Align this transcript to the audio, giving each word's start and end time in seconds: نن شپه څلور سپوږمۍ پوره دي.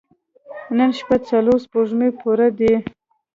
نن 0.77 0.89
شپه 0.97 1.15
څلور 1.29 1.57
سپوږمۍ 1.65 2.09
پوره 2.19 2.47
دي. 2.57 2.73